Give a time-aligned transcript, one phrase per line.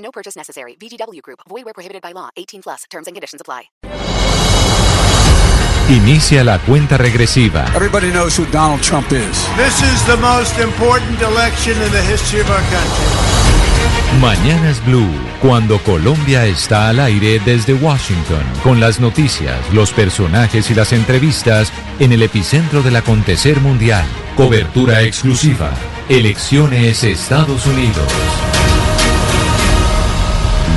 [0.00, 0.76] No purchase necessary.
[0.76, 1.40] VGW Group.
[1.48, 2.30] Void where prohibited by law.
[2.36, 2.84] 18 plus.
[2.90, 3.70] Terms and conditions apply.
[5.90, 7.66] Inicia la cuenta regresiva.
[7.74, 9.44] Everybody knows who Donald Trump is.
[9.56, 13.40] This is the most important election in the history of our country.
[14.20, 15.10] Mañanas Blue,
[15.40, 21.72] cuando Colombia está al aire desde Washington, con las noticias, los personajes y las entrevistas
[21.98, 24.04] en el epicentro del acontecer mundial.
[24.36, 25.70] Cobertura exclusiva.
[26.08, 28.59] Elecciones Estados Unidos.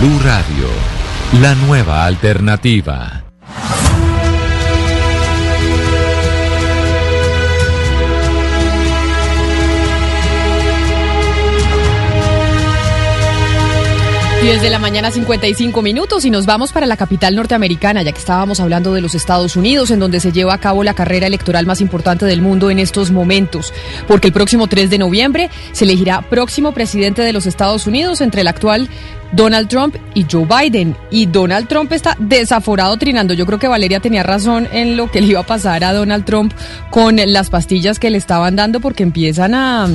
[0.04, 0.68] Blue Radio,
[1.42, 3.24] la nueva alternativa.
[14.44, 18.60] Desde la mañana 55 minutos y nos vamos para la capital norteamericana, ya que estábamos
[18.60, 21.80] hablando de los Estados Unidos, en donde se lleva a cabo la carrera electoral más
[21.80, 23.74] importante del mundo en estos momentos,
[24.06, 28.42] porque el próximo 3 de noviembre se elegirá próximo presidente de los Estados Unidos entre
[28.42, 28.90] el actual
[29.34, 30.96] Donald Trump y Joe Biden.
[31.12, 33.34] Y Donald Trump está desaforado trinando.
[33.34, 36.26] Yo creo que Valeria tenía razón en lo que le iba a pasar a Donald
[36.26, 36.54] Trump
[36.90, 39.88] con las pastillas que le estaban dando porque empiezan a,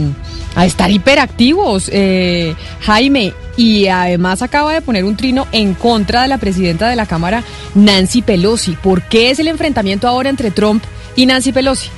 [0.54, 3.32] a estar hiperactivos, eh, Jaime.
[3.56, 7.42] Y además acaba de poner un trino en contra de la presidenta de la Cámara,
[7.74, 8.72] Nancy Pelosi.
[8.72, 10.84] ¿Por qué es el enfrentamiento ahora entre Trump
[11.16, 11.90] y Nancy Pelosi?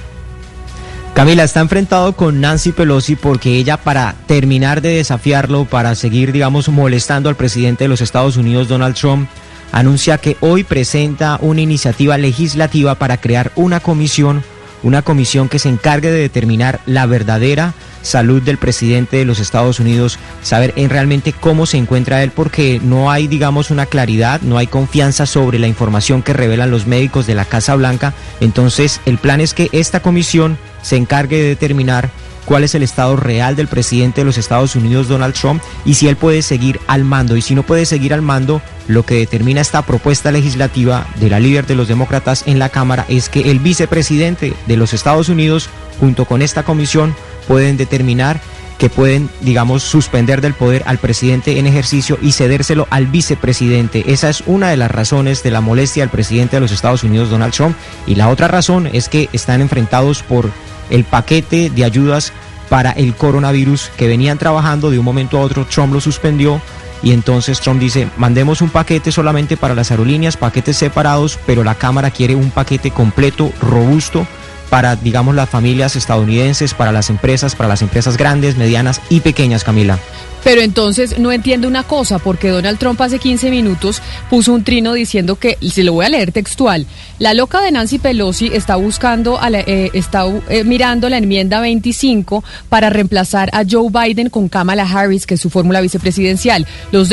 [1.20, 6.70] Camila está enfrentado con Nancy Pelosi porque ella para terminar de desafiarlo, para seguir, digamos,
[6.70, 9.28] molestando al presidente de los Estados Unidos, Donald Trump,
[9.70, 14.42] anuncia que hoy presenta una iniciativa legislativa para crear una comisión,
[14.82, 19.78] una comisión que se encargue de determinar la verdadera salud del presidente de los Estados
[19.78, 24.56] Unidos, saber en realmente cómo se encuentra él, porque no hay, digamos, una claridad, no
[24.56, 28.14] hay confianza sobre la información que revelan los médicos de la Casa Blanca.
[28.40, 32.10] Entonces, el plan es que esta comisión se encargue de determinar
[32.44, 36.08] cuál es el estado real del presidente de los Estados Unidos, Donald Trump, y si
[36.08, 37.36] él puede seguir al mando.
[37.36, 41.38] Y si no puede seguir al mando, lo que determina esta propuesta legislativa de la
[41.38, 45.68] líder de los demócratas en la Cámara es que el vicepresidente de los Estados Unidos,
[46.00, 47.14] junto con esta comisión,
[47.46, 48.40] pueden determinar
[48.80, 54.10] que pueden, digamos, suspender del poder al presidente en ejercicio y cedérselo al vicepresidente.
[54.10, 57.28] Esa es una de las razones de la molestia del presidente de los Estados Unidos,
[57.28, 57.76] Donald Trump.
[58.06, 60.50] Y la otra razón es que están enfrentados por
[60.88, 62.32] el paquete de ayudas
[62.70, 65.66] para el coronavirus que venían trabajando de un momento a otro.
[65.66, 66.62] Trump lo suspendió
[67.02, 71.74] y entonces Trump dice, mandemos un paquete solamente para las aerolíneas, paquetes separados, pero la
[71.74, 74.26] Cámara quiere un paquete completo, robusto
[74.70, 79.64] para, digamos, las familias estadounidenses, para las empresas, para las empresas grandes, medianas y pequeñas,
[79.64, 79.98] Camila.
[80.44, 84.92] Pero entonces no entiendo una cosa, porque Donald Trump hace 15 minutos puso un trino
[84.92, 86.86] diciendo que, se lo voy a leer textual,
[87.18, 91.60] la loca de Nancy Pelosi está buscando, a la, eh, está eh, mirando la enmienda
[91.60, 96.66] 25 para reemplazar a Joe Biden con Kamala Harris, que es su fórmula vicepresidencial.
[96.92, 97.10] Los,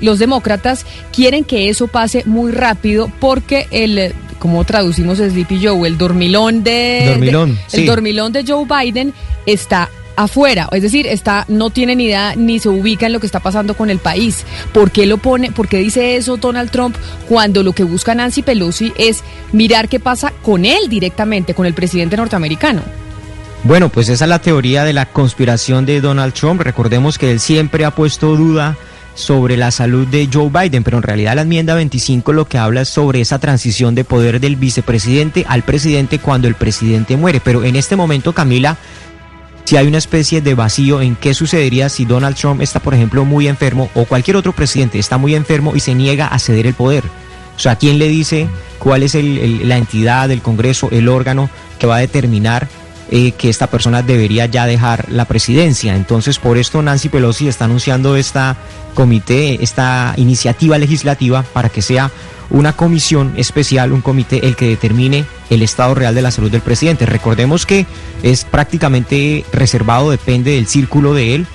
[0.00, 5.86] los demócratas quieren que eso pase muy rápido porque el ¿cómo traducimos Sleepy Joe?
[5.86, 9.12] El dormilón de, dormilón, el dormilón de Joe Biden
[9.46, 9.88] está
[10.22, 13.40] afuera, es decir, está no tiene ni idea ni se ubica en lo que está
[13.40, 14.44] pasando con el país.
[14.72, 16.96] ¿Por qué lo pone, por qué dice eso Donald Trump
[17.28, 19.22] cuando lo que busca Nancy Pelosi es
[19.52, 22.82] mirar qué pasa con él directamente, con el presidente norteamericano?
[23.64, 26.62] Bueno, pues esa es la teoría de la conspiración de Donald Trump.
[26.62, 28.76] Recordemos que él siempre ha puesto duda
[29.14, 32.82] sobre la salud de Joe Biden, pero en realidad la enmienda 25 lo que habla
[32.82, 37.40] es sobre esa transición de poder del vicepresidente al presidente cuando el presidente muere.
[37.44, 38.78] Pero en este momento, Camila,
[39.70, 43.24] si hay una especie de vacío en qué sucedería si Donald Trump está, por ejemplo,
[43.24, 46.74] muy enfermo o cualquier otro presidente está muy enfermo y se niega a ceder el
[46.74, 47.04] poder.
[47.54, 48.48] O sea, ¿quién le dice
[48.80, 52.66] cuál es la entidad, el Congreso, el órgano que va a determinar
[53.12, 55.96] eh, que esta persona debería ya dejar la presidencia.
[55.96, 58.56] Entonces, por esto Nancy Pelosi está anunciando esta
[58.94, 62.10] comité, esta iniciativa legislativa para que sea
[62.50, 66.60] una comisión especial, un comité el que determine el estado real de la salud del
[66.60, 67.04] presidente.
[67.04, 67.84] Recordemos que
[68.22, 71.46] es prácticamente reservado, depende del círculo de él,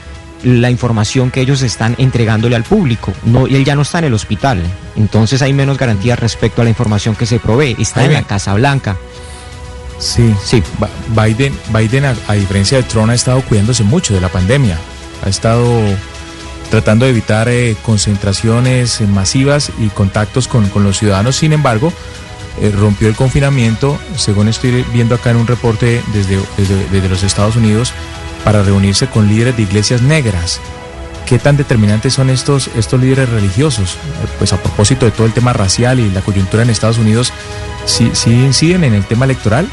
[0.43, 3.13] la información que ellos están entregándole al público.
[3.23, 4.61] No, él ya no está en el hospital,
[4.95, 7.75] entonces hay menos garantías respecto a la información que se provee.
[7.79, 8.97] Está en la Casa Blanca.
[9.99, 10.61] Sí, sí.
[11.09, 14.77] Biden, Biden a, diferencia de Trump, ha estado cuidándose mucho de la pandemia.
[15.23, 15.65] Ha estado
[16.69, 21.37] tratando de evitar eh, concentraciones eh, masivas y contactos con, con, los ciudadanos.
[21.37, 21.93] Sin embargo,
[22.61, 27.23] eh, rompió el confinamiento, según estoy viendo acá en un reporte desde, desde, desde los
[27.23, 27.93] Estados Unidos,
[28.43, 30.59] para reunirse con líderes de iglesias negras.
[31.25, 33.97] ¿Qué tan determinantes son estos, estos líderes religiosos?
[34.37, 37.33] Pues a propósito de todo el tema racial y la coyuntura en Estados Unidos,
[37.85, 39.67] ¿sí, sí inciden en el tema electoral?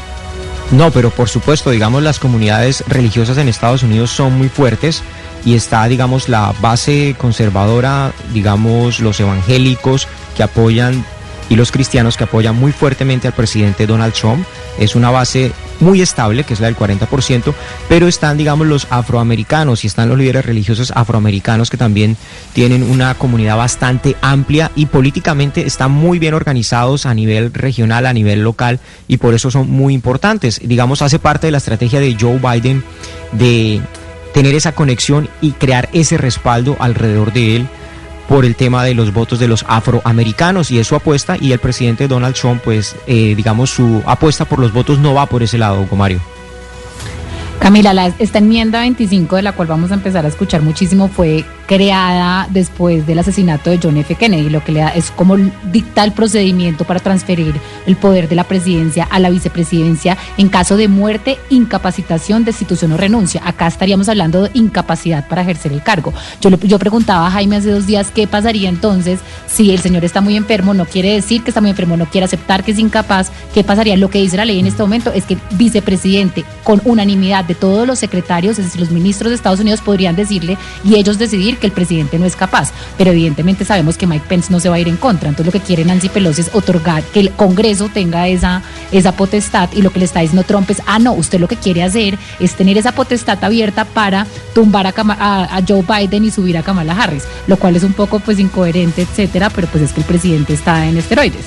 [0.71, 5.03] No, pero por supuesto, digamos, las comunidades religiosas en Estados Unidos son muy fuertes
[5.45, 11.05] y está, digamos, la base conservadora, digamos, los evangélicos que apoyan
[11.49, 14.45] y los cristianos que apoyan muy fuertemente al presidente Donald Trump.
[14.79, 17.53] Es una base muy estable, que es la del 40%,
[17.89, 22.17] pero están, digamos, los afroamericanos y están los líderes religiosos afroamericanos que también
[22.53, 28.13] tienen una comunidad bastante amplia y políticamente están muy bien organizados a nivel regional, a
[28.13, 30.61] nivel local y por eso son muy importantes.
[30.63, 32.83] Digamos, hace parte de la estrategia de Joe Biden
[33.33, 33.81] de
[34.33, 37.67] tener esa conexión y crear ese respaldo alrededor de él
[38.27, 41.59] por el tema de los votos de los afroamericanos y es su apuesta y el
[41.59, 45.57] presidente Donald Trump pues eh, digamos su apuesta por los votos no va por ese
[45.57, 46.19] lado, Hugo Mario.
[47.59, 51.45] Camila, la, esta enmienda 25 de la cual vamos a empezar a escuchar muchísimo fue
[51.67, 54.15] creada después del asesinato de John F.
[54.15, 55.37] Kennedy, lo que le da es como
[55.71, 57.55] dicta el procedimiento para transferir
[57.85, 62.97] el poder de la presidencia a la vicepresidencia en caso de muerte, incapacitación, destitución o
[62.97, 63.41] renuncia.
[63.45, 66.13] Acá estaríamos hablando de incapacidad para ejercer el cargo.
[66.41, 70.21] Yo, yo preguntaba a Jaime hace dos días qué pasaría entonces si el señor está
[70.21, 73.31] muy enfermo, no quiere decir que está muy enfermo, no quiere aceptar que es incapaz,
[73.53, 73.95] ¿qué pasaría?
[73.97, 77.55] Lo que dice la ley en este momento es que el vicepresidente con unanimidad de
[77.55, 81.52] todos los secretarios, es decir, los ministros de Estados Unidos podrían decirle y ellos decidir
[81.57, 82.71] que el presidente no es capaz.
[82.97, 85.29] Pero evidentemente sabemos que Mike Pence no se va a ir en contra.
[85.29, 88.61] Entonces lo que quiere Nancy Pelosi es otorgar que el Congreso tenga esa,
[88.91, 91.57] esa potestad y lo que le está diciendo Trump es, ah, no, usted lo que
[91.57, 96.63] quiere hacer es tener esa potestad abierta para tumbar a, Joe Biden y subir a
[96.63, 100.05] Kamala Harris, lo cual es un poco pues incoherente, etcétera, pero pues es que el
[100.05, 101.45] presidente está en esteroides.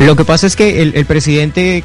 [0.00, 1.84] Lo que pasa es que el presidente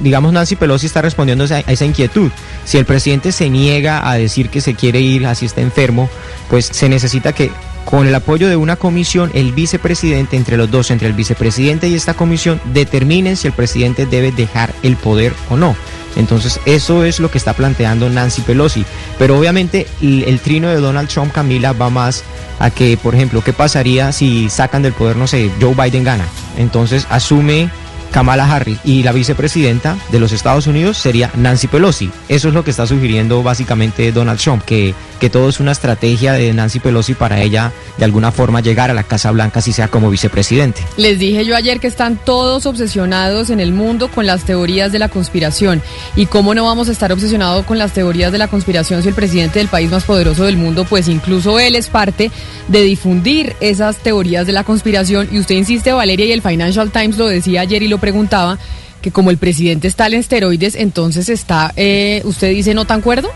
[0.00, 2.30] digamos, Nancy Pelosi está respondiendo a esa inquietud.
[2.64, 6.08] Si el presidente se niega a decir que se quiere ir, así está enfermo,
[6.48, 7.50] pues se necesita que
[7.84, 11.94] con el apoyo de una comisión, el vicepresidente, entre los dos, entre el vicepresidente y
[11.94, 15.74] esta comisión, determinen si el presidente debe dejar el poder o no.
[16.16, 18.84] Entonces, eso es lo que está planteando Nancy Pelosi.
[19.18, 22.24] Pero obviamente el, el, trino de Donald Trump, Camila, va más
[22.58, 26.26] a que, por ejemplo, ¿qué pasaría si sacan del poder, no sé, Joe Biden gana?
[26.58, 27.70] Entonces, asume
[28.10, 32.10] Kamala Harris y la vicepresidenta de los Estados Unidos sería Nancy Pelosi.
[32.28, 36.32] Eso es lo que está sugiriendo básicamente Donald Trump, que, que todo es una estrategia
[36.32, 39.88] de Nancy Pelosi para ella de alguna forma llegar a la Casa Blanca si sea
[39.88, 40.82] como vicepresidente.
[40.96, 44.98] Les dije yo ayer que están todos obsesionados en el mundo con las teorías de
[44.98, 45.82] la conspiración.
[46.16, 49.14] ¿Y cómo no vamos a estar obsesionados con las teorías de la conspiración si el
[49.14, 52.30] presidente del país más poderoso del mundo, pues incluso él es parte
[52.68, 55.28] de difundir esas teorías de la conspiración?
[55.30, 58.58] Y usted insiste, Valeria, y el Financial Times lo decía ayer y lo preguntaba
[59.00, 63.30] que como el presidente está en esteroides, entonces está, eh, usted dice, no tan cuerdo.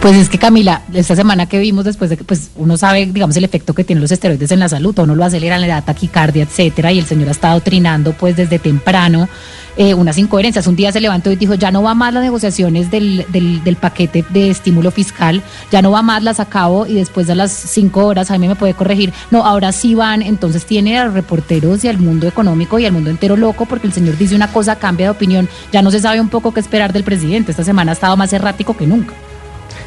[0.00, 3.36] Pues es que Camila, esta semana que vimos después de que pues uno sabe, digamos,
[3.36, 6.42] el efecto que tienen los esteroides en la salud, uno lo acelera, le da taquicardia,
[6.44, 9.28] etcétera, y el señor ha estado trinando pues desde temprano
[9.80, 10.66] eh, unas incoherencias.
[10.66, 13.76] Un día se levantó y dijo, ya no va más las negociaciones del, del, del,
[13.76, 15.42] paquete de estímulo fiscal,
[15.72, 18.74] ya no va más, las acabo y después de las cinco horas, Jaime me puede
[18.74, 22.84] corregir, no, ahora sí van, entonces tiene a los reporteros y al mundo económico y
[22.84, 25.90] al mundo entero loco porque el señor dice una cosa, cambia de opinión, ya no
[25.90, 28.86] se sabe un poco qué esperar del presidente, esta semana ha estado más errático que
[28.86, 29.14] nunca.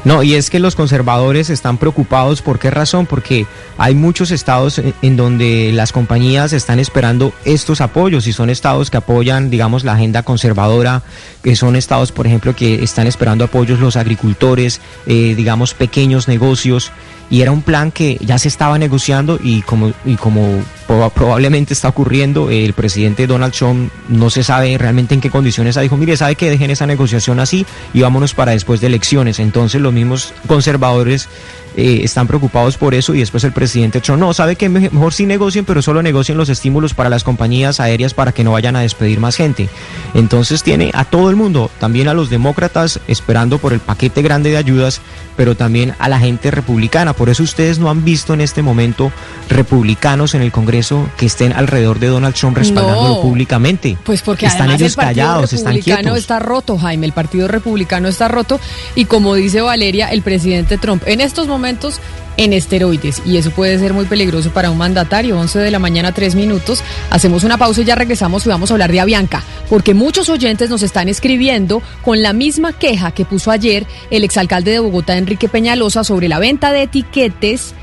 [0.06, 2.42] No, y es que los conservadores están preocupados.
[2.42, 3.06] ¿Por qué razón?
[3.06, 3.46] Porque
[3.78, 8.98] hay muchos estados en donde las compañías están esperando estos apoyos y son estados que
[8.98, 11.04] apoyan, digamos, la agenda conservadora,
[11.42, 16.92] que son estados, por ejemplo, que están esperando apoyos los agricultores, eh, digamos, pequeños negocios.
[17.30, 21.90] Y era un plan que ya se estaba negociando y como, y como probablemente está
[21.90, 26.36] ocurriendo, el presidente Donald Trump no se sabe realmente en qué condiciones dijo, mire, sabe
[26.36, 29.40] que dejen esa negociación así y vámonos para después de elecciones.
[29.40, 31.28] Entonces los mismos conservadores
[31.76, 35.26] eh, están preocupados por eso y después el presidente Trump, no, sabe que mejor sí
[35.26, 38.82] negocien, pero solo negocien los estímulos para las compañías aéreas para que no vayan a
[38.82, 39.70] despedir más gente.
[40.14, 44.52] Entonces tiene a todo el mundo, también a los demócratas esperando por el paquete grande
[44.52, 45.02] de ayudas,
[45.36, 47.14] pero también a la gente republicana.
[47.14, 49.12] Por eso ustedes no han visto en este momento
[49.50, 53.22] republicanos en el Congreso Congreso que estén alrededor de Donald Trump respaldándolo No.
[53.22, 53.96] públicamente.
[54.04, 56.18] Pues porque están ellos el Partido callados, están Republicano quietos.
[56.20, 57.06] está roto, Jaime.
[57.06, 58.60] El Partido Republicano está roto
[58.96, 62.00] y como dice Valeria, el presidente Trump en estos momentos
[62.38, 65.40] en esteroides y eso puede ser muy peligroso para un mandatario.
[65.40, 66.84] 11 de la mañana, 3 minutos.
[67.12, 70.72] Hacemos una pausa y ya regresamos y vamos a hablar de Avianca, porque muchos oyentes
[70.72, 75.48] nos están escribiendo con la misma queja que puso ayer el exalcalde de Bogotá, Enrique
[75.48, 77.76] Peñalosa, sobre la venta de etiquetes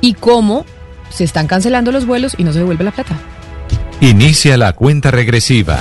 [0.00, 0.64] y cómo
[1.10, 3.16] se están cancelando los vuelos y no se devuelve la plata.
[4.00, 5.78] Inicia la cuenta regresiva.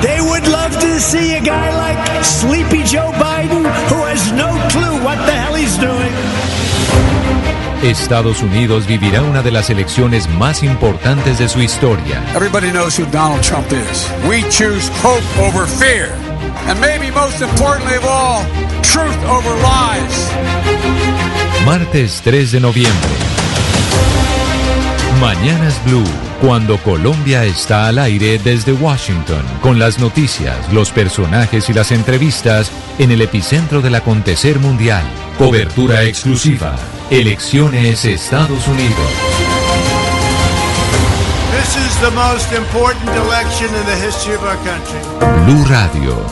[0.00, 5.02] They would love to see a guy like Sleepy Joe Biden who has no clue
[5.04, 6.12] what the hell he's doing.
[7.82, 12.22] Estados Unidos vivirá una de las elecciones más importantes de su historia.
[12.34, 14.08] Everybody knows who Donald Trump is.
[14.26, 16.10] We choose hope over fear.
[16.66, 18.42] And maybe most importantly of all,
[18.82, 20.30] truth over lies.
[21.66, 23.33] Martes 3 de noviembre.
[25.24, 26.04] Mañanas Blue,
[26.38, 32.70] cuando Colombia está al aire desde Washington, con las noticias, los personajes y las entrevistas
[32.98, 35.02] en el epicentro del acontecer mundial.
[35.38, 36.76] Cobertura exclusiva.
[37.08, 39.10] Elecciones Estados Unidos.
[41.56, 45.00] This is the most important election in the history of our country.
[45.46, 46.22] Blue Radio,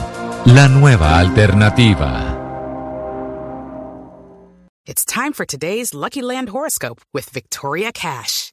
[0.44, 2.28] la nueva alternativa.
[4.84, 8.52] It's time for today's Lucky Land horoscope with Victoria Cash.